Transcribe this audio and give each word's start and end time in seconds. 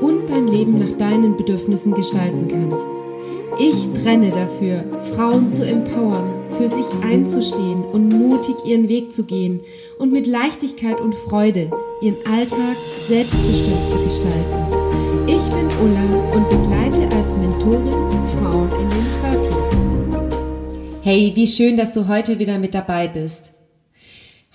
und 0.00 0.28
dein 0.28 0.46
Leben 0.46 0.78
nach 0.78 0.92
deinen 0.92 1.36
Bedürfnissen 1.36 1.94
gestalten 1.94 2.48
kannst. 2.48 2.88
Ich 3.58 3.90
brenne 3.92 4.30
dafür, 4.30 4.84
Frauen 5.14 5.52
zu 5.52 5.66
empowern, 5.66 6.30
für 6.58 6.68
sich 6.68 6.84
einzustehen 7.02 7.84
und 7.84 8.10
mutig 8.10 8.54
ihren 8.66 8.88
Weg 8.88 9.12
zu 9.12 9.24
gehen 9.24 9.60
und 9.98 10.12
mit 10.12 10.26
Leichtigkeit 10.26 11.00
und 11.00 11.14
Freude 11.14 11.70
ihren 12.02 12.18
Alltag 12.26 12.76
selbstbestimmt 13.06 13.90
zu 13.90 13.98
gestalten. 14.04 14.86
Ich 15.26 15.42
bin 15.50 15.68
Ulla 15.82 16.34
und 16.34 16.48
begleite 16.50 17.02
als 17.16 17.34
Mentorin 17.36 18.26
Frauen 18.38 18.70
in 18.72 18.90
den 18.90 19.40
30s. 19.40 21.02
Hey, 21.02 21.32
wie 21.34 21.46
schön, 21.46 21.76
dass 21.76 21.92
du 21.94 22.08
heute 22.08 22.38
wieder 22.38 22.58
mit 22.58 22.74
dabei 22.74 23.08
bist. 23.08 23.52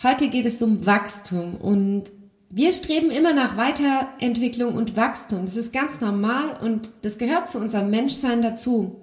Heute 0.03 0.30
geht 0.30 0.45
es 0.45 0.62
um 0.62 0.86
Wachstum 0.86 1.55
und 1.55 2.12
wir 2.54 2.73
streben 2.73 3.12
immer 3.12 3.34
nach 3.34 3.55
Weiterentwicklung 3.55 4.76
und 4.76 4.98
Wachstum. 4.98 5.46
Das 5.46 5.55
ist 5.55 5.72
ganz 5.72 6.02
normal 6.02 6.58
und 6.62 6.92
das 7.04 7.18
gehört 7.18 7.50
zu 7.50 7.59
unserem 7.59 7.90
Menschsein 7.90 8.42
dazu. 8.42 8.98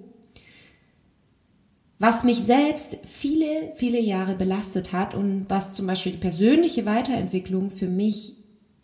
Was 1.97 2.23
mich 2.23 2.37
selbst 2.37 2.97
viele, 3.03 3.73
viele 3.75 3.99
Jahre 3.99 4.35
belastet 4.35 4.93
hat 4.93 5.15
und 5.15 5.47
was 5.49 5.73
zum 5.73 5.87
Beispiel 5.87 6.11
die 6.13 6.19
persönliche 6.19 6.85
Weiterentwicklung 6.85 7.71
für 7.71 7.87
mich 7.87 8.35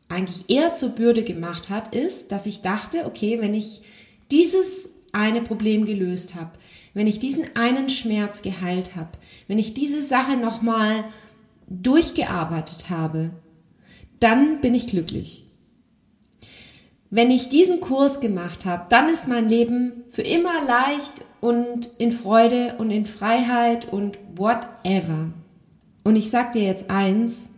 eigentlich 0.10 0.50
eher 0.50 0.74
zur 0.74 0.90
Bürde 0.90 1.24
gemacht 1.24 1.70
hat, 1.70 1.96
ist, 1.96 2.32
dass 2.32 2.48
ich 2.48 2.62
dachte, 2.62 3.06
okay, 3.06 3.40
wenn 3.40 3.54
ich 3.54 3.84
dieses 4.32 5.06
eine 5.14 5.42
Problem 5.42 5.86
gelöst 5.86 6.36
habe, 6.36 6.52
wenn 6.96 7.08
ich 7.08 7.20
diesen 7.20 7.56
einen 7.56 7.90
Schmerz 7.90 8.42
geheilt 8.42 8.96
habe, 8.96 9.12
wenn 9.48 9.60
ich 9.60 9.76
diese 9.76 10.02
Sache 10.02 10.38
nochmal 10.38 11.06
durchgearbeitet 11.68 12.90
habe, 12.90 13.32
dann 14.26 14.60
bin 14.60 14.74
ich 14.74 14.88
glücklich. 14.88 15.46
Wenn 17.12 17.30
ich 17.30 17.48
diesen 17.50 17.80
Kurs 17.80 18.20
gemacht 18.20 18.66
habe, 18.66 18.88
dann 18.90 19.08
ist 19.08 19.28
mein 19.28 19.48
Leben 19.48 20.04
für 20.10 20.24
immer 20.24 20.66
leicht 20.66 21.24
und 21.42 21.92
in 22.00 22.12
Freude 22.12 22.74
und 22.80 22.90
in 22.90 23.06
Freiheit 23.06 23.94
und 23.94 24.18
whatever. 24.36 25.30
Und 26.04 26.16
ich 26.16 26.32
sag 26.32 26.54
dir 26.54 26.64
jetzt 26.64 26.90
eins, 26.90 27.50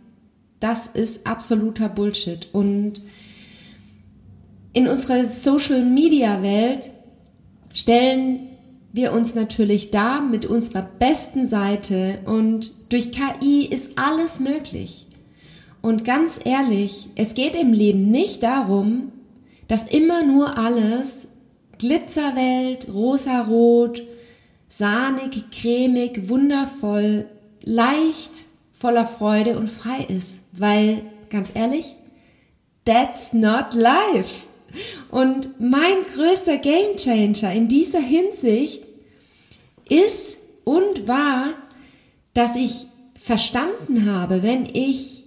das 0.60 0.88
ist 0.88 1.26
absoluter 1.26 1.88
Bullshit. 1.88 2.48
Und 2.52 3.00
in 4.74 4.88
unserer 4.88 5.24
Social 5.24 5.82
Media 5.82 6.42
Welt 6.42 6.90
stellen 7.72 8.40
wir 8.92 9.14
uns 9.14 9.34
natürlich 9.34 9.90
da 9.90 10.20
mit 10.20 10.44
unserer 10.44 10.82
besten 10.82 11.46
Seite 11.46 12.18
und 12.26 12.92
durch 12.92 13.10
KI 13.10 13.64
ist 13.64 13.98
alles 13.98 14.38
möglich. 14.38 15.07
Und 15.80 16.04
ganz 16.04 16.40
ehrlich, 16.44 17.08
es 17.14 17.34
geht 17.34 17.54
im 17.54 17.72
Leben 17.72 18.10
nicht 18.10 18.42
darum, 18.42 19.12
dass 19.68 19.84
immer 19.84 20.24
nur 20.24 20.58
alles 20.58 21.28
Glitzerwelt, 21.78 22.92
rosarot, 22.92 24.02
sahnig, 24.68 25.50
cremig, 25.50 26.28
wundervoll, 26.28 27.26
leicht, 27.62 28.46
voller 28.72 29.06
Freude 29.06 29.58
und 29.58 29.68
frei 29.70 30.04
ist. 30.04 30.40
Weil, 30.52 31.02
ganz 31.30 31.52
ehrlich, 31.54 31.94
that's 32.84 33.32
not 33.32 33.74
life. 33.74 34.46
Und 35.10 35.60
mein 35.60 36.02
größter 36.14 36.58
Gamechanger 36.58 37.52
in 37.52 37.68
dieser 37.68 38.00
Hinsicht 38.00 38.84
ist 39.88 40.38
und 40.64 41.08
war, 41.08 41.54
dass 42.34 42.56
ich 42.56 42.86
verstanden 43.14 44.10
habe, 44.10 44.42
wenn 44.42 44.66
ich 44.66 45.17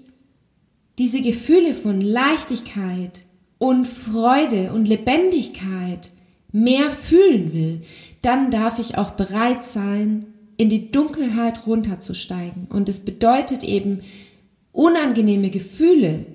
diese 1.01 1.21
Gefühle 1.21 1.73
von 1.73 1.99
Leichtigkeit 1.99 3.23
und 3.57 3.87
Freude 3.87 4.71
und 4.71 4.87
Lebendigkeit 4.87 6.11
mehr 6.51 6.91
fühlen 6.91 7.53
will, 7.53 7.81
dann 8.21 8.51
darf 8.51 8.77
ich 8.77 8.99
auch 8.99 9.09
bereit 9.09 9.65
sein, 9.65 10.27
in 10.57 10.69
die 10.69 10.91
Dunkelheit 10.91 11.65
runterzusteigen. 11.65 12.67
Und 12.69 12.87
es 12.87 12.99
bedeutet 12.99 13.63
eben, 13.63 14.01
unangenehme 14.73 15.49
Gefühle 15.49 16.27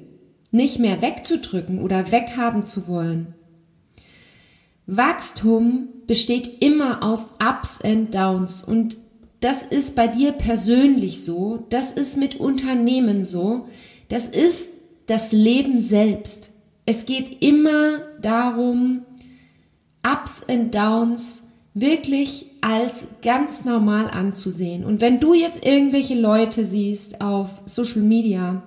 nicht 0.51 0.81
mehr 0.81 1.01
wegzudrücken 1.01 1.81
oder 1.81 2.11
weghaben 2.11 2.67
zu 2.67 2.89
wollen. 2.89 3.35
Wachstum 4.89 5.91
besteht 6.09 6.61
immer 6.61 7.05
aus 7.05 7.29
Ups 7.41 7.81
and 7.83 8.13
Downs 8.13 8.65
und 8.65 8.97
das 9.39 9.63
ist 9.63 9.95
bei 9.95 10.09
dir 10.09 10.33
persönlich 10.33 11.23
so, 11.23 11.65
das 11.69 11.93
ist 11.93 12.17
mit 12.17 12.41
Unternehmen 12.41 13.23
so, 13.23 13.69
das 14.09 14.27
ist 14.27 14.73
das 15.07 15.33
Leben 15.33 15.81
selbst. 15.81 16.51
Es 16.85 17.07
geht 17.07 17.43
immer 17.43 18.01
darum, 18.21 19.03
Ups 20.05 20.43
und 20.47 20.75
Downs 20.75 21.45
wirklich 21.75 22.47
als 22.61 23.09
ganz 23.23 23.65
normal 23.65 24.09
anzusehen. 24.09 24.85
Und 24.85 25.01
wenn 25.01 25.21
du 25.21 25.35
jetzt 25.35 25.67
irgendwelche 25.67 26.15
Leute 26.15 26.65
siehst 26.65 27.21
auf 27.21 27.51
Social 27.67 28.03
Media, 28.03 28.63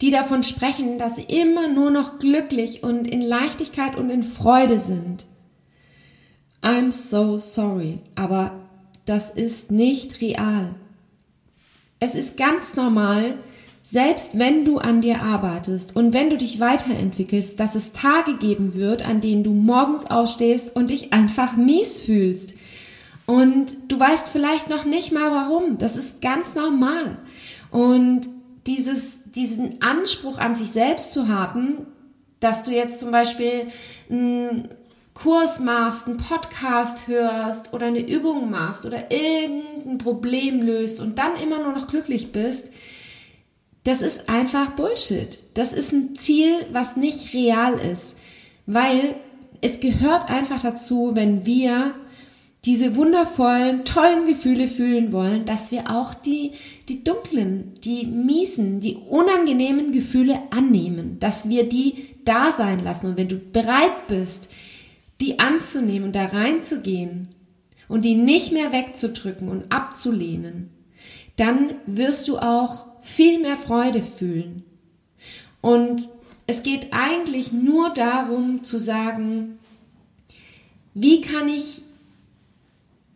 die 0.00 0.10
davon 0.10 0.42
sprechen, 0.42 0.98
dass 0.98 1.16
sie 1.16 1.22
immer 1.22 1.68
nur 1.68 1.90
noch 1.90 2.18
glücklich 2.18 2.82
und 2.82 3.06
in 3.06 3.20
Leichtigkeit 3.20 3.96
und 3.96 4.10
in 4.10 4.22
Freude 4.22 4.78
sind. 4.78 5.24
I'm 6.62 6.92
so 6.92 7.38
sorry, 7.38 7.98
aber 8.14 8.52
das 9.04 9.30
ist 9.30 9.70
nicht 9.70 10.20
real. 10.20 10.74
Es 12.00 12.14
ist 12.14 12.36
ganz 12.36 12.76
normal, 12.76 13.38
selbst 13.90 14.38
wenn 14.38 14.66
du 14.66 14.76
an 14.76 15.00
dir 15.00 15.22
arbeitest 15.22 15.96
und 15.96 16.12
wenn 16.12 16.28
du 16.28 16.36
dich 16.36 16.60
weiterentwickelst, 16.60 17.58
dass 17.58 17.74
es 17.74 17.92
Tage 17.92 18.36
geben 18.36 18.74
wird, 18.74 19.00
an 19.00 19.22
denen 19.22 19.44
du 19.44 19.52
morgens 19.52 20.04
aufstehst 20.04 20.76
und 20.76 20.90
dich 20.90 21.14
einfach 21.14 21.56
mies 21.56 21.98
fühlst. 21.98 22.52
Und 23.24 23.74
du 23.88 23.98
weißt 23.98 24.28
vielleicht 24.28 24.68
noch 24.68 24.84
nicht 24.84 25.10
mal 25.10 25.30
warum. 25.30 25.78
Das 25.78 25.96
ist 25.96 26.20
ganz 26.20 26.54
normal. 26.54 27.16
Und 27.70 28.28
dieses, 28.66 29.22
diesen 29.32 29.80
Anspruch 29.80 30.36
an 30.36 30.54
sich 30.54 30.70
selbst 30.70 31.12
zu 31.12 31.28
haben, 31.28 31.86
dass 32.40 32.64
du 32.64 32.72
jetzt 32.72 33.00
zum 33.00 33.10
Beispiel 33.10 33.68
einen 34.10 34.68
Kurs 35.14 35.60
machst, 35.60 36.06
einen 36.06 36.18
Podcast 36.18 37.08
hörst 37.08 37.72
oder 37.72 37.86
eine 37.86 38.06
Übung 38.06 38.50
machst 38.50 38.84
oder 38.84 39.10
irgendein 39.10 39.96
Problem 39.96 40.60
löst 40.60 41.00
und 41.00 41.18
dann 41.18 41.36
immer 41.42 41.62
nur 41.62 41.72
noch 41.72 41.88
glücklich 41.88 42.32
bist, 42.32 42.70
das 43.88 44.02
ist 44.02 44.28
einfach 44.28 44.72
Bullshit. 44.72 45.42
Das 45.54 45.72
ist 45.72 45.92
ein 45.92 46.14
Ziel, 46.14 46.52
was 46.72 46.96
nicht 46.98 47.32
real 47.32 47.78
ist, 47.78 48.18
weil 48.66 49.14
es 49.62 49.80
gehört 49.80 50.28
einfach 50.28 50.60
dazu, 50.60 51.12
wenn 51.14 51.46
wir 51.46 51.94
diese 52.66 52.96
wundervollen, 52.96 53.86
tollen 53.86 54.26
Gefühle 54.26 54.68
fühlen 54.68 55.10
wollen, 55.10 55.46
dass 55.46 55.72
wir 55.72 55.90
auch 55.90 56.12
die, 56.12 56.52
die 56.90 57.02
dunklen, 57.02 57.72
die 57.82 58.04
miesen, 58.04 58.80
die 58.80 58.96
unangenehmen 59.08 59.90
Gefühle 59.90 60.38
annehmen, 60.50 61.18
dass 61.18 61.48
wir 61.48 61.66
die 61.66 62.08
da 62.26 62.50
sein 62.50 62.80
lassen. 62.80 63.06
Und 63.06 63.16
wenn 63.16 63.30
du 63.30 63.38
bereit 63.38 64.06
bist, 64.06 64.50
die 65.22 65.38
anzunehmen 65.38 66.08
und 66.08 66.14
da 66.14 66.26
reinzugehen 66.26 67.28
und 67.88 68.04
die 68.04 68.16
nicht 68.16 68.52
mehr 68.52 68.70
wegzudrücken 68.70 69.48
und 69.48 69.72
abzulehnen, 69.72 70.68
dann 71.36 71.76
wirst 71.86 72.28
du 72.28 72.36
auch 72.36 72.87
viel 73.08 73.40
mehr 73.40 73.56
Freude 73.56 74.02
fühlen. 74.02 74.62
Und 75.60 76.08
es 76.46 76.62
geht 76.62 76.88
eigentlich 76.92 77.52
nur 77.52 77.90
darum 77.90 78.62
zu 78.62 78.78
sagen, 78.78 79.58
wie 80.94 81.20
kann 81.20 81.48
ich 81.48 81.82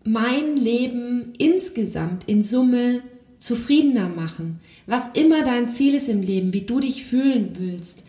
mein 0.04 0.56
Leben 0.56 1.32
insgesamt 1.38 2.24
in 2.28 2.42
Summe 2.42 3.02
zufriedener 3.38 4.08
machen? 4.08 4.60
Was 4.86 5.10
immer 5.14 5.42
dein 5.42 5.68
Ziel 5.68 5.94
ist 5.94 6.08
im 6.08 6.22
Leben, 6.22 6.52
wie 6.52 6.62
du 6.62 6.80
dich 6.80 7.04
fühlen 7.04 7.50
willst. 7.58 8.04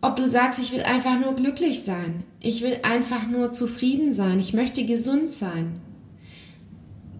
Ob 0.00 0.16
du 0.16 0.26
sagst, 0.26 0.60
ich 0.60 0.72
will 0.72 0.82
einfach 0.82 1.20
nur 1.20 1.34
glücklich 1.34 1.82
sein, 1.82 2.24
ich 2.40 2.62
will 2.62 2.78
einfach 2.82 3.28
nur 3.28 3.52
zufrieden 3.52 4.10
sein, 4.10 4.40
ich 4.40 4.52
möchte 4.52 4.84
gesund 4.84 5.32
sein. 5.32 5.80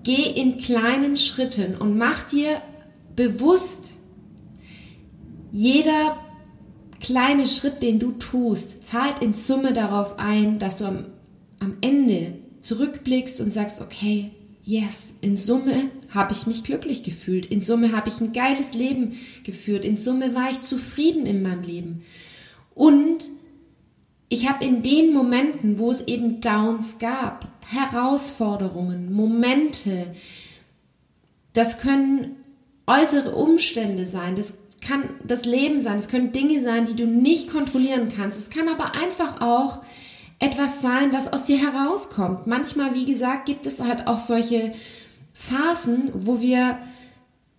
Geh 0.02 0.24
in 0.24 0.58
kleinen 0.58 1.16
Schritten 1.16 1.76
und 1.76 1.96
mach 1.96 2.24
dir 2.24 2.60
bewusst, 3.16 3.98
jeder 5.50 6.16
kleine 7.00 7.46
Schritt, 7.46 7.82
den 7.82 7.98
du 7.98 8.12
tust, 8.12 8.86
zahlt 8.86 9.20
in 9.20 9.34
Summe 9.34 9.72
darauf 9.72 10.18
ein, 10.18 10.58
dass 10.58 10.78
du 10.78 10.86
am, 10.86 11.06
am 11.58 11.76
Ende 11.80 12.34
zurückblickst 12.60 13.40
und 13.40 13.52
sagst, 13.52 13.80
okay, 13.80 14.30
yes, 14.62 15.14
in 15.20 15.36
Summe 15.36 15.90
habe 16.10 16.32
ich 16.32 16.46
mich 16.46 16.62
glücklich 16.64 17.02
gefühlt, 17.02 17.46
in 17.46 17.60
Summe 17.60 17.92
habe 17.92 18.08
ich 18.08 18.20
ein 18.20 18.32
geiles 18.32 18.72
Leben 18.72 19.16
geführt, 19.44 19.84
in 19.84 19.96
Summe 19.96 20.34
war 20.34 20.50
ich 20.50 20.60
zufrieden 20.60 21.26
in 21.26 21.42
meinem 21.42 21.62
Leben. 21.62 22.02
Und 22.74 23.28
ich 24.28 24.48
habe 24.48 24.64
in 24.64 24.82
den 24.82 25.12
Momenten, 25.12 25.78
wo 25.78 25.90
es 25.90 26.06
eben 26.06 26.40
Downs 26.40 26.98
gab, 26.98 27.48
Herausforderungen, 27.66 29.12
Momente, 29.12 30.14
das 31.52 31.78
können 31.78 32.36
äußere 32.86 33.34
Umstände 33.34 34.06
sein, 34.06 34.36
das 34.36 34.58
kann 34.80 35.10
das 35.24 35.44
Leben 35.44 35.78
sein, 35.78 35.96
das 35.96 36.08
können 36.08 36.32
Dinge 36.32 36.60
sein, 36.60 36.86
die 36.86 36.96
du 36.96 37.06
nicht 37.06 37.50
kontrollieren 37.50 38.08
kannst. 38.14 38.40
Es 38.40 38.50
kann 38.50 38.68
aber 38.68 38.94
einfach 39.00 39.40
auch 39.40 39.82
etwas 40.40 40.82
sein, 40.82 41.12
was 41.12 41.32
aus 41.32 41.44
dir 41.44 41.58
herauskommt. 41.58 42.48
Manchmal, 42.48 42.94
wie 42.94 43.06
gesagt, 43.06 43.46
gibt 43.46 43.64
es 43.64 43.80
halt 43.80 44.08
auch 44.08 44.18
solche 44.18 44.72
Phasen, 45.32 46.10
wo 46.14 46.40
wir 46.40 46.78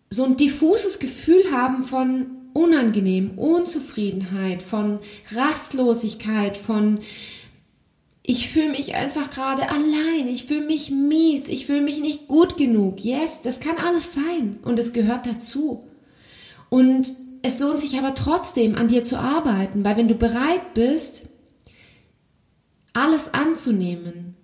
so 0.09 0.25
ein 0.25 0.35
diffuses 0.35 0.99
Gefühl 0.99 1.43
haben 1.51 1.83
von 1.85 2.25
unangenehm, 2.51 3.31
Unzufriedenheit, 3.37 4.61
von 4.61 4.99
Rastlosigkeit, 5.33 6.57
von 6.57 6.99
ich 8.25 8.49
fühle 8.49 8.69
mich 8.69 8.95
einfach 8.95 9.29
gerade 9.29 9.69
allein, 9.69 10.29
ich 10.29 10.45
fühle 10.45 10.65
mich 10.65 10.89
mies, 10.89 11.49
ich 11.49 11.65
fühle 11.65 11.81
mich 11.81 11.99
nicht 11.99 12.29
gut 12.29 12.55
genug. 12.55 13.03
Yes, 13.03 13.41
das 13.41 13.59
kann 13.59 13.77
alles 13.77 14.13
sein 14.13 14.59
und 14.63 14.79
es 14.79 14.93
gehört 14.93 15.25
dazu. 15.25 15.85
Und 16.69 17.13
es 17.41 17.59
lohnt 17.59 17.81
sich 17.81 17.97
aber 17.97 18.15
trotzdem 18.15 18.75
an 18.75 18.87
dir 18.87 19.03
zu 19.03 19.19
arbeiten, 19.19 19.83
weil 19.83 19.97
wenn 19.97 20.07
du 20.07 20.15
bereit 20.15 20.73
bist, 20.73 21.23
alles 22.93 23.33
anzunehmen 23.33 24.35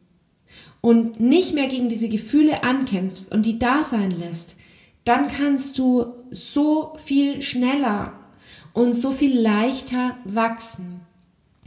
und 0.81 1.21
nicht 1.21 1.53
mehr 1.53 1.67
gegen 1.67 1.87
diese 1.87 2.09
Gefühle 2.09 2.63
ankämpfst 2.63 3.31
und 3.31 3.45
die 3.45 3.59
da 3.59 3.83
sein 3.83 4.11
lässt, 4.11 4.57
dann 5.05 5.29
kannst 5.29 5.79
du 5.79 6.13
so 6.29 6.97
viel 7.03 7.41
schneller 7.41 8.13
und 8.73 8.93
so 8.93 9.11
viel 9.11 9.39
leichter 9.39 10.17
wachsen. 10.25 11.01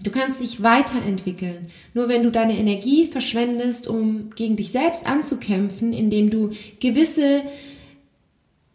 Du 0.02 0.10
kannst 0.10 0.40
dich 0.40 0.62
weiterentwickeln. 0.62 1.69
Nur 1.94 2.08
wenn 2.08 2.22
du 2.22 2.31
deine 2.31 2.58
Energie 2.58 3.06
verschwendest, 3.06 3.87
um 3.87 4.31
gegen 4.34 4.56
dich 4.56 4.70
selbst 4.70 5.06
anzukämpfen, 5.06 5.93
indem 5.93 6.31
du 6.31 6.50
gewisse 6.81 7.43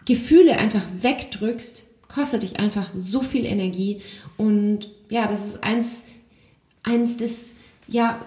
Gefühle 0.06 0.58
einfach 0.58 0.86
wegdrückst, 1.02 1.86
kostet 2.08 2.44
dich 2.44 2.60
einfach 2.60 2.92
so 2.96 3.22
viel 3.22 3.46
Energie. 3.46 4.02
Und 4.38 4.90
ja, 5.10 5.28
das 5.28 5.46
ist 5.46 5.64
eins, 5.64 6.06
eins 6.84 7.18
des 7.18 7.54
ja, 7.90 8.20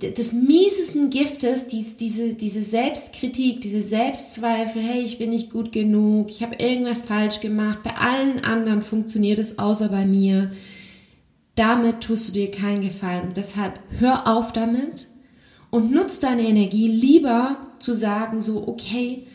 des 0.00 0.32
miesesten 0.32 1.10
Giftes, 1.10 1.66
dies, 1.66 1.96
diese, 1.96 2.34
diese 2.34 2.62
Selbstkritik, 2.62 3.60
diese 3.60 3.82
Selbstzweifel, 3.82 4.80
hey, 4.80 5.02
ich 5.02 5.18
bin 5.18 5.30
nicht 5.30 5.50
gut 5.50 5.72
genug, 5.72 6.30
ich 6.30 6.42
habe 6.42 6.54
irgendwas 6.56 7.02
falsch 7.02 7.40
gemacht, 7.40 7.82
bei 7.82 7.96
allen 7.96 8.44
anderen 8.44 8.80
funktioniert 8.80 9.40
es 9.40 9.58
außer 9.58 9.88
bei 9.88 10.06
mir. 10.06 10.52
Damit 11.58 12.02
tust 12.02 12.28
du 12.28 12.32
dir 12.34 12.52
keinen 12.52 12.82
Gefallen. 12.82 13.26
Und 13.26 13.36
deshalb 13.36 13.80
hör 13.98 14.28
auf 14.28 14.52
damit 14.52 15.08
und 15.70 15.90
nutz 15.90 16.20
deine 16.20 16.46
Energie 16.46 16.86
lieber 16.86 17.56
zu 17.80 17.94
sagen, 17.94 18.42
so, 18.42 18.68
okay, 18.68 19.26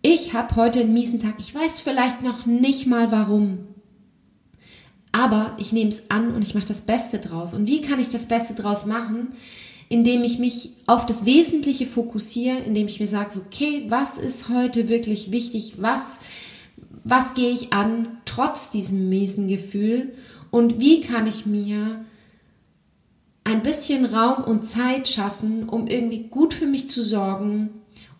ich 0.00 0.32
habe 0.32 0.54
heute 0.54 0.78
einen 0.80 0.92
miesen 0.92 1.20
Tag, 1.20 1.34
ich 1.38 1.52
weiß 1.52 1.80
vielleicht 1.80 2.22
noch 2.22 2.46
nicht 2.46 2.86
mal 2.86 3.10
warum. 3.10 3.66
Aber 5.10 5.56
ich 5.58 5.72
nehme 5.72 5.88
es 5.88 6.08
an 6.08 6.32
und 6.36 6.42
ich 6.42 6.54
mache 6.54 6.66
das 6.66 6.82
Beste 6.82 7.18
draus. 7.18 7.52
Und 7.52 7.66
wie 7.66 7.80
kann 7.80 7.98
ich 7.98 8.10
das 8.10 8.28
Beste 8.28 8.54
draus 8.54 8.86
machen? 8.86 9.32
Indem 9.88 10.22
ich 10.22 10.38
mich 10.38 10.70
auf 10.86 11.04
das 11.04 11.26
Wesentliche 11.26 11.86
fokussiere, 11.86 12.58
indem 12.58 12.86
ich 12.86 13.00
mir 13.00 13.08
sage, 13.08 13.32
so, 13.32 13.40
okay, 13.40 13.86
was 13.88 14.18
ist 14.18 14.48
heute 14.48 14.88
wirklich 14.88 15.32
wichtig? 15.32 15.74
Was, 15.78 16.20
was 17.02 17.34
gehe 17.34 17.50
ich 17.50 17.72
an, 17.72 18.06
trotz 18.24 18.70
diesem 18.70 19.08
miesen 19.08 19.48
Gefühl? 19.48 20.12
Und 20.52 20.78
wie 20.78 21.00
kann 21.00 21.26
ich 21.26 21.46
mir 21.46 22.04
ein 23.42 23.62
bisschen 23.62 24.04
Raum 24.04 24.44
und 24.44 24.64
Zeit 24.64 25.08
schaffen, 25.08 25.66
um 25.66 25.86
irgendwie 25.86 26.24
gut 26.24 26.52
für 26.52 26.66
mich 26.66 26.90
zu 26.90 27.02
sorgen, 27.02 27.70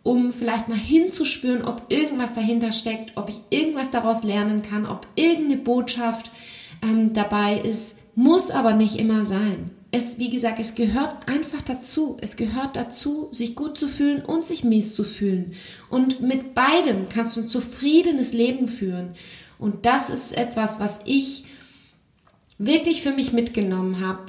um 0.02 0.32
vielleicht 0.32 0.66
mal 0.66 0.78
hinzuspüren, 0.78 1.62
ob 1.62 1.92
irgendwas 1.92 2.34
dahinter 2.34 2.72
steckt, 2.72 3.18
ob 3.18 3.28
ich 3.28 3.42
irgendwas 3.50 3.90
daraus 3.90 4.24
lernen 4.24 4.62
kann, 4.62 4.86
ob 4.86 5.06
irgendeine 5.14 5.58
Botschaft 5.58 6.30
ähm, 6.82 7.12
dabei 7.12 7.60
ist, 7.60 7.98
muss 8.16 8.50
aber 8.50 8.72
nicht 8.72 8.96
immer 8.96 9.26
sein. 9.26 9.70
Es, 9.90 10.18
wie 10.18 10.30
gesagt, 10.30 10.58
es 10.58 10.74
gehört 10.74 11.28
einfach 11.28 11.60
dazu. 11.60 12.16
Es 12.22 12.36
gehört 12.36 12.76
dazu, 12.76 13.28
sich 13.32 13.54
gut 13.54 13.76
zu 13.76 13.88
fühlen 13.88 14.24
und 14.24 14.46
sich 14.46 14.64
mies 14.64 14.94
zu 14.94 15.04
fühlen. 15.04 15.52
Und 15.90 16.22
mit 16.22 16.54
beidem 16.54 17.10
kannst 17.10 17.36
du 17.36 17.42
ein 17.42 17.48
zufriedenes 17.48 18.32
Leben 18.32 18.68
führen. 18.68 19.10
Und 19.58 19.84
das 19.84 20.08
ist 20.08 20.34
etwas, 20.34 20.80
was 20.80 21.02
ich 21.04 21.44
wirklich 22.58 23.02
für 23.02 23.12
mich 23.12 23.32
mitgenommen 23.32 24.06
habe. 24.06 24.26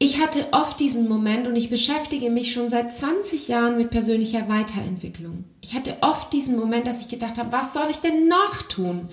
Ich 0.00 0.20
hatte 0.20 0.46
oft 0.52 0.78
diesen 0.78 1.08
Moment 1.08 1.46
und 1.48 1.56
ich 1.56 1.70
beschäftige 1.70 2.30
mich 2.30 2.52
schon 2.52 2.70
seit 2.70 2.94
20 2.94 3.48
Jahren 3.48 3.78
mit 3.78 3.90
persönlicher 3.90 4.48
Weiterentwicklung. 4.48 5.44
Ich 5.60 5.74
hatte 5.74 5.96
oft 6.02 6.32
diesen 6.32 6.56
Moment, 6.56 6.86
dass 6.86 7.00
ich 7.00 7.08
gedacht 7.08 7.36
habe, 7.38 7.50
was 7.50 7.72
soll 7.72 7.90
ich 7.90 7.98
denn 7.98 8.28
noch 8.28 8.62
tun? 8.62 9.08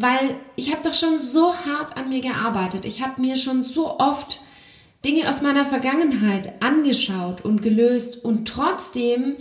weil 0.00 0.36
ich 0.54 0.70
habe 0.70 0.84
doch 0.84 0.94
schon 0.94 1.18
so 1.18 1.52
hart 1.52 1.96
an 1.96 2.08
mir 2.08 2.20
gearbeitet. 2.20 2.84
Ich 2.84 3.02
habe 3.02 3.20
mir 3.20 3.36
schon 3.36 3.64
so 3.64 3.98
oft 3.98 4.40
Dinge 5.04 5.28
aus 5.28 5.42
meiner 5.42 5.66
Vergangenheit 5.66 6.62
angeschaut 6.62 7.44
und 7.44 7.62
gelöst 7.62 8.24
und 8.24 8.46
trotzdem 8.46 9.34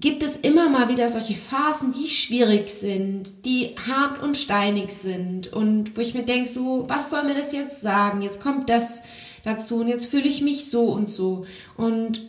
gibt 0.00 0.22
es 0.22 0.36
immer 0.36 0.68
mal 0.68 0.88
wieder 0.88 1.08
solche 1.08 1.34
Phasen, 1.34 1.92
die 1.92 2.08
schwierig 2.08 2.68
sind, 2.68 3.44
die 3.44 3.74
hart 3.88 4.22
und 4.22 4.36
steinig 4.36 4.92
sind 4.92 5.52
und 5.52 5.96
wo 5.96 6.00
ich 6.00 6.14
mir 6.14 6.24
denke, 6.24 6.48
so, 6.48 6.84
was 6.88 7.10
soll 7.10 7.24
mir 7.24 7.34
das 7.34 7.52
jetzt 7.52 7.80
sagen? 7.80 8.22
Jetzt 8.22 8.42
kommt 8.42 8.70
das 8.70 9.02
dazu 9.44 9.76
und 9.80 9.88
jetzt 9.88 10.06
fühle 10.06 10.28
ich 10.28 10.42
mich 10.42 10.70
so 10.70 10.84
und 10.84 11.08
so. 11.08 11.46
Und 11.76 12.22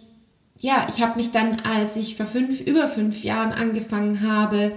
ja, 0.60 0.88
ich 0.90 1.02
habe 1.02 1.18
mich 1.18 1.32
dann, 1.32 1.62
als 1.62 1.96
ich 1.96 2.16
vor 2.16 2.26
fünf, 2.26 2.60
über 2.60 2.88
fünf 2.88 3.24
Jahren 3.24 3.52
angefangen 3.52 4.22
habe, 4.28 4.72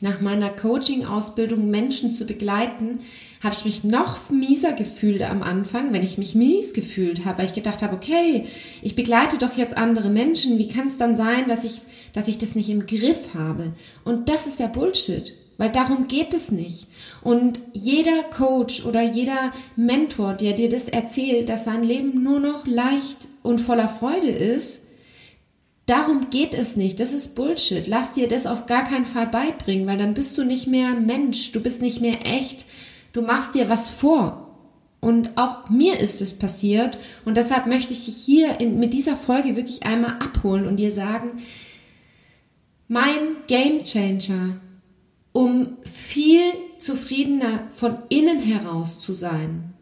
nach 0.00 0.20
meiner 0.20 0.50
Coaching-Ausbildung 0.50 1.70
Menschen 1.70 2.10
zu 2.10 2.26
begleiten, 2.26 3.00
habe 3.42 3.54
ich 3.54 3.64
mich 3.64 3.84
noch 3.84 4.28
mieser 4.28 4.72
gefühlt 4.72 5.22
am 5.22 5.42
Anfang, 5.42 5.92
wenn 5.92 6.02
ich 6.02 6.18
mich 6.18 6.34
mies 6.34 6.74
gefühlt 6.74 7.24
habe, 7.24 7.38
weil 7.38 7.46
ich 7.46 7.54
gedacht 7.54 7.82
habe, 7.82 7.96
okay, 7.96 8.44
ich 8.82 8.94
begleite 8.94 9.38
doch 9.38 9.56
jetzt 9.56 9.76
andere 9.76 10.10
Menschen, 10.10 10.58
wie 10.58 10.68
kann 10.68 10.86
es 10.86 10.98
dann 10.98 11.16
sein, 11.16 11.48
dass 11.48 11.64
ich, 11.64 11.80
dass 12.12 12.28
ich 12.28 12.38
das 12.38 12.54
nicht 12.54 12.68
im 12.68 12.84
Griff 12.84 13.32
habe? 13.34 13.72
Und 14.04 14.28
das 14.28 14.46
ist 14.46 14.60
der 14.60 14.66
Bullshit, 14.66 15.32
weil 15.56 15.70
darum 15.70 16.06
geht 16.06 16.34
es 16.34 16.52
nicht. 16.52 16.86
Und 17.22 17.60
jeder 17.72 18.24
Coach 18.24 18.84
oder 18.84 19.00
jeder 19.00 19.52
Mentor, 19.74 20.34
der 20.34 20.52
dir 20.52 20.68
das 20.68 20.90
erzählt, 20.90 21.48
dass 21.48 21.64
sein 21.64 21.82
Leben 21.82 22.22
nur 22.22 22.40
noch 22.40 22.66
leicht 22.66 23.26
und 23.42 23.60
voller 23.60 23.88
Freude 23.88 24.30
ist, 24.30 24.82
Darum 25.86 26.30
geht 26.30 26.54
es 26.54 26.76
nicht. 26.76 27.00
Das 27.00 27.12
ist 27.12 27.34
Bullshit. 27.34 27.88
Lass 27.88 28.12
dir 28.12 28.28
das 28.28 28.46
auf 28.46 28.66
gar 28.66 28.84
keinen 28.84 29.06
Fall 29.06 29.26
beibringen, 29.26 29.88
weil 29.88 29.98
dann 29.98 30.14
bist 30.14 30.38
du 30.38 30.44
nicht 30.44 30.68
mehr 30.68 30.94
Mensch. 30.94 31.50
Du 31.50 31.60
bist 31.60 31.82
nicht 31.82 32.00
mehr 32.00 32.24
echt. 32.24 32.64
Du 33.12 33.22
machst 33.22 33.54
dir 33.54 33.68
was 33.68 33.90
vor. 33.90 34.46
Und 35.00 35.30
auch 35.36 35.70
mir 35.70 35.98
ist 35.98 36.20
es 36.20 36.38
passiert. 36.38 36.98
Und 37.24 37.36
deshalb 37.36 37.66
möchte 37.66 37.92
ich 37.92 38.04
dich 38.04 38.16
hier 38.16 38.60
in, 38.60 38.78
mit 38.78 38.92
dieser 38.92 39.16
Folge 39.16 39.56
wirklich 39.56 39.84
einmal 39.84 40.18
abholen 40.20 40.66
und 40.66 40.76
dir 40.76 40.90
sagen, 40.90 41.42
mein 42.86 43.36
Game 43.46 43.82
Changer, 43.82 44.56
um 45.32 45.78
viel 45.82 46.42
zufriedener 46.78 47.68
von 47.70 47.98
innen 48.08 48.40
heraus 48.40 49.00
zu 49.00 49.12
sein, 49.12 49.72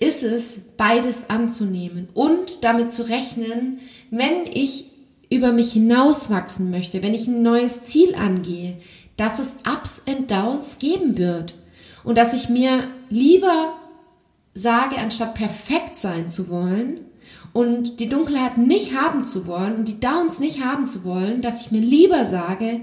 ist 0.00 0.22
es, 0.22 0.76
beides 0.76 1.30
anzunehmen 1.30 2.08
und 2.14 2.64
damit 2.64 2.92
zu 2.92 3.08
rechnen, 3.08 3.80
wenn 4.10 4.46
ich 4.52 4.86
über 5.30 5.52
mich 5.52 5.72
hinauswachsen 5.72 6.70
möchte, 6.70 7.02
wenn 7.02 7.14
ich 7.14 7.26
ein 7.26 7.42
neues 7.42 7.82
Ziel 7.84 8.14
angehe, 8.14 8.76
dass 9.16 9.38
es 9.38 9.56
Ups 9.66 10.02
and 10.06 10.30
Downs 10.30 10.78
geben 10.78 11.18
wird 11.18 11.54
und 12.04 12.18
dass 12.18 12.32
ich 12.32 12.48
mir 12.48 12.88
lieber 13.08 13.74
sage, 14.54 14.98
anstatt 14.98 15.34
perfekt 15.34 15.96
sein 15.96 16.28
zu 16.28 16.48
wollen 16.48 17.00
und 17.52 18.00
die 18.00 18.08
Dunkelheit 18.08 18.58
nicht 18.58 18.94
haben 18.96 19.24
zu 19.24 19.46
wollen 19.46 19.76
und 19.76 19.88
die 19.88 20.00
Downs 20.00 20.40
nicht 20.40 20.64
haben 20.64 20.86
zu 20.86 21.04
wollen, 21.04 21.40
dass 21.40 21.64
ich 21.64 21.72
mir 21.72 21.80
lieber 21.80 22.24
sage, 22.24 22.80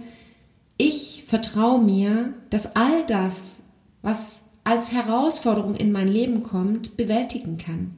ich 0.78 1.24
vertraue 1.28 1.82
mir, 1.82 2.34
dass 2.50 2.76
all 2.76 3.06
das, 3.06 3.64
was 4.02 4.46
als 4.64 4.92
Herausforderung 4.92 5.76
in 5.76 5.92
mein 5.92 6.08
Leben 6.08 6.44
kommt, 6.44 6.96
bewältigen 6.96 7.58
kann. 7.58 7.96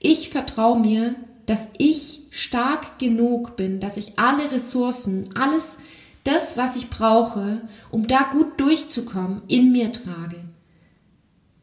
Ich 0.00 0.30
vertraue 0.30 0.80
mir, 0.80 1.14
dass 1.46 1.68
ich 1.78 2.22
stark 2.30 2.98
genug 2.98 3.56
bin, 3.56 3.80
dass 3.80 3.96
ich 3.96 4.18
alle 4.18 4.50
Ressourcen, 4.50 5.30
alles 5.34 5.78
das, 6.24 6.56
was 6.56 6.76
ich 6.76 6.90
brauche, 6.90 7.62
um 7.90 8.06
da 8.06 8.24
gut 8.30 8.60
durchzukommen, 8.60 9.42
in 9.48 9.72
mir 9.72 9.92
trage. 9.92 10.47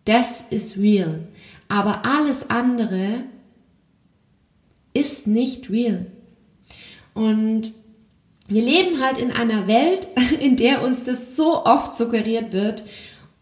Das 0.06 0.42
ist 0.42 0.78
real. 0.78 1.28
Aber 1.68 2.06
alles 2.06 2.50
andere 2.50 3.24
ist 4.94 5.28
nicht 5.28 5.70
real. 5.70 6.06
Und 7.14 7.74
wir 8.48 8.62
leben 8.62 9.02
halt 9.02 9.18
in 9.18 9.32
einer 9.32 9.68
Welt, 9.68 10.08
in 10.40 10.56
der 10.56 10.84
uns 10.84 11.04
das 11.04 11.36
so 11.36 11.66
oft 11.66 11.96
suggeriert 11.96 12.54
wird 12.54 12.86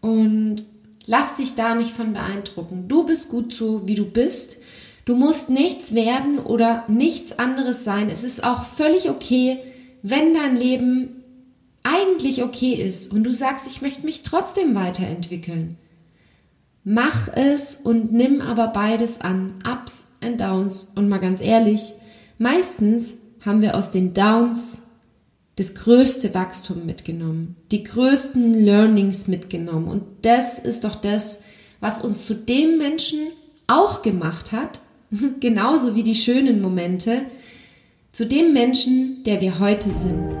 und 0.00 0.64
lass 1.06 1.36
dich 1.36 1.54
da 1.54 1.74
nicht 1.74 1.90
von 1.90 2.14
beeindrucken. 2.14 2.88
Du 2.88 3.04
bist 3.04 3.30
gut 3.30 3.52
so, 3.52 3.86
wie 3.86 3.94
du 3.94 4.06
bist. 4.06 4.58
Du 5.04 5.16
musst 5.16 5.50
nichts 5.50 5.94
werden 5.94 6.38
oder 6.38 6.84
nichts 6.88 7.38
anderes 7.38 7.84
sein. 7.84 8.08
Es 8.08 8.24
ist 8.24 8.42
auch 8.42 8.64
völlig 8.64 9.10
okay, 9.10 9.58
wenn 10.02 10.32
dein 10.32 10.56
Leben 10.56 11.22
eigentlich 11.82 12.42
okay 12.42 12.72
ist 12.72 13.12
und 13.12 13.24
du 13.24 13.34
sagst, 13.34 13.66
ich 13.66 13.82
möchte 13.82 14.06
mich 14.06 14.22
trotzdem 14.22 14.74
weiterentwickeln. 14.74 15.76
Mach 16.84 17.28
es 17.32 17.78
und 17.82 18.12
nimm 18.12 18.42
aber 18.42 18.68
beides 18.68 19.22
an, 19.22 19.54
Ups 19.66 20.08
and 20.20 20.38
Downs. 20.38 20.92
Und 20.94 21.08
mal 21.08 21.18
ganz 21.18 21.40
ehrlich, 21.40 21.94
meistens 22.38 23.14
haben 23.44 23.62
wir 23.62 23.74
aus 23.74 23.90
den 23.90 24.12
Downs 24.12 24.82
das 25.56 25.74
größte 25.74 26.34
Wachstum 26.34 26.84
mitgenommen, 26.84 27.56
die 27.70 27.84
größten 27.84 28.52
Learnings 28.52 29.28
mitgenommen. 29.28 29.88
Und 29.88 30.02
das 30.22 30.58
ist 30.58 30.84
doch 30.84 30.94
das, 30.94 31.42
was 31.80 32.02
uns 32.02 32.26
zu 32.26 32.34
dem 32.34 32.76
Menschen 32.76 33.20
auch 33.66 34.02
gemacht 34.02 34.52
hat, 34.52 34.80
genauso 35.40 35.94
wie 35.94 36.02
die 36.02 36.14
schönen 36.14 36.60
Momente, 36.60 37.22
zu 38.12 38.26
dem 38.26 38.52
Menschen, 38.52 39.22
der 39.24 39.40
wir 39.40 39.58
heute 39.58 39.90
sind. 39.90 40.34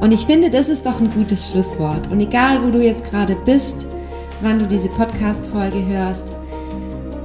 Und 0.00 0.12
ich 0.12 0.26
finde, 0.26 0.50
das 0.50 0.68
ist 0.68 0.86
doch 0.86 1.00
ein 1.00 1.10
gutes 1.10 1.50
Schlusswort. 1.50 2.10
Und 2.10 2.20
egal, 2.20 2.62
wo 2.62 2.70
du 2.70 2.82
jetzt 2.82 3.04
gerade 3.04 3.36
bist, 3.44 3.86
wann 4.40 4.58
du 4.58 4.66
diese 4.66 4.88
Podcast-Folge 4.90 5.84
hörst, 5.86 6.32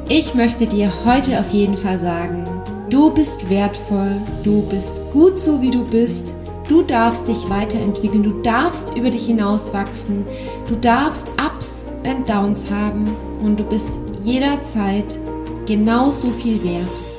ich 0.09 0.33
möchte 0.35 0.67
dir 0.67 0.91
heute 1.05 1.39
auf 1.39 1.49
jeden 1.51 1.77
Fall 1.77 1.97
sagen, 1.97 2.43
du 2.89 3.11
bist 3.13 3.49
wertvoll, 3.49 4.17
du 4.43 4.61
bist 4.63 5.01
gut 5.11 5.39
so, 5.39 5.61
wie 5.61 5.71
du 5.71 5.85
bist 5.85 6.35
Du 6.71 6.81
darfst 6.81 7.27
dich 7.27 7.49
weiterentwickeln, 7.49 8.23
du 8.23 8.41
darfst 8.43 8.95
über 8.95 9.09
dich 9.09 9.25
hinauswachsen, 9.25 10.25
du 10.69 10.75
darfst 10.75 11.29
Ups 11.31 11.83
und 12.03 12.29
Downs 12.29 12.71
haben 12.71 13.13
und 13.43 13.59
du 13.59 13.65
bist 13.65 13.89
jederzeit 14.21 15.17
genauso 15.65 16.29
viel 16.29 16.63
wert. 16.63 17.10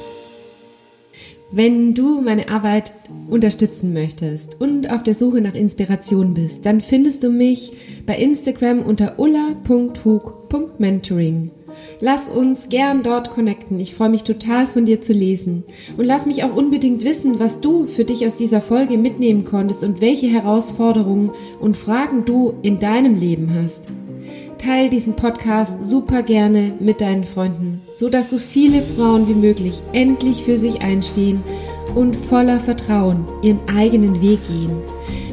Wenn 1.54 1.92
du 1.92 2.23
meine 2.23 2.49
Arbeit 2.49 2.94
unterstützen 3.28 3.92
möchtest 3.92 4.59
und 4.59 4.90
auf 4.90 5.02
der 5.02 5.12
Suche 5.12 5.42
nach 5.42 5.54
Inspiration 5.54 6.32
bist, 6.32 6.64
dann 6.64 6.80
findest 6.80 7.25
du 7.25 7.28
mich 7.28 7.75
bei 8.06 8.16
Instagram 8.16 8.80
unter 8.80 9.18
ulla.hug.mentoring. 9.18 11.50
Lass 12.00 12.30
uns 12.30 12.71
gern 12.71 13.02
dort 13.02 13.30
connecten. 13.30 13.78
Ich 13.80 13.94
freue 13.94 14.09
mich 14.09 14.25
total 14.25 14.66
von 14.66 14.87
dir 14.87 15.02
zu 15.02 15.12
lesen. 15.12 15.64
Und 15.99 16.06
lass 16.06 16.25
mich 16.25 16.42
auch 16.42 16.56
unbedingt 16.56 17.04
wissen, 17.04 17.38
was 17.38 17.61
du 17.61 17.85
für 17.85 18.04
dich 18.04 18.26
aus 18.26 18.37
dieser 18.37 18.62
Folge 18.62 18.97
mitnehmen 18.97 19.44
konntest 19.44 19.85
und 19.85 20.00
welche 20.00 20.28
Herausforderungen 20.28 21.32
und 21.61 21.76
Fragen 21.76 22.25
du 22.25 22.54
in 22.62 22.78
deinem 22.78 23.14
Leben 23.14 23.52
hast. 23.54 23.90
Teil 24.64 24.88
diesen 24.88 25.16
Podcast 25.16 25.83
super 25.83 26.23
gerne 26.23 26.73
mit 26.78 27.00
deinen 27.00 27.25
Freunden, 27.25 27.83
so 27.92 28.09
dass 28.09 28.31
so 28.31 28.38
viele 28.38 28.81
Frauen 28.81 29.26
wie 29.26 29.35
möglich 29.35 29.83
endlich 29.92 30.45
für 30.45 30.57
sich 30.57 30.81
einstehen 30.81 31.42
und 31.97 32.14
voller 32.14 32.61
Vertrauen 32.61 33.25
ihren 33.42 33.59
eigenen 33.66 34.23
Weg 34.23 34.38
gehen. 34.47 34.76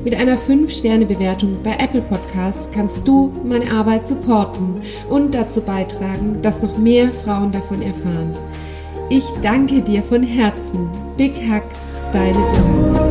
Mit 0.04 0.16
einer 0.16 0.36
5-Sterne-Bewertung 0.36 1.58
bei 1.64 1.76
Apple 1.78 2.02
Podcasts 2.02 2.72
kannst 2.72 3.08
du 3.08 3.32
meine 3.44 3.70
Arbeit 3.70 4.08
supporten 4.08 4.82
und 5.10 5.36
dazu 5.36 5.62
beitragen, 5.62 6.42
dass 6.42 6.64
noch 6.64 6.78
mehr 6.78 7.12
Frauen 7.12 7.52
davon 7.52 7.84
erfahren. 7.84 8.32
Ich 9.10 9.26
danke 9.44 9.82
dir 9.82 10.02
von 10.02 10.24
Herzen. 10.24 10.90
Big 11.18 11.34
Hug, 11.36 11.64
deine 12.12 12.40
Ulla. 12.40 13.09